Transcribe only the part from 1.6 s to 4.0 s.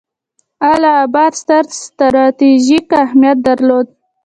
ستراتیژیک اهمیت درلود.